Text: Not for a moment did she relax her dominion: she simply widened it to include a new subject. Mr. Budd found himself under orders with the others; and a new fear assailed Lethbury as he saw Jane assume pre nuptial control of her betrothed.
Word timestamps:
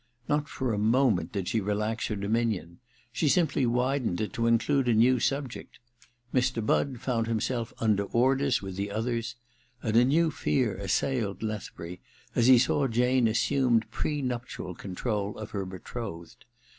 Not 0.27 0.49
for 0.49 0.73
a 0.73 0.79
moment 0.79 1.31
did 1.31 1.47
she 1.47 1.61
relax 1.61 2.07
her 2.07 2.15
dominion: 2.15 2.79
she 3.13 3.29
simply 3.29 3.67
widened 3.67 4.19
it 4.19 4.33
to 4.33 4.47
include 4.47 4.87
a 4.87 4.95
new 4.95 5.19
subject. 5.19 5.77
Mr. 6.33 6.65
Budd 6.65 6.99
found 6.99 7.27
himself 7.27 7.71
under 7.77 8.05
orders 8.05 8.63
with 8.63 8.77
the 8.77 8.89
others; 8.89 9.35
and 9.83 9.95
a 9.95 10.03
new 10.03 10.31
fear 10.31 10.75
assailed 10.77 11.43
Lethbury 11.43 12.01
as 12.35 12.47
he 12.47 12.57
saw 12.57 12.87
Jane 12.87 13.27
assume 13.27 13.81
pre 13.91 14.23
nuptial 14.23 14.73
control 14.73 15.37
of 15.37 15.51
her 15.51 15.67
betrothed. 15.67 16.45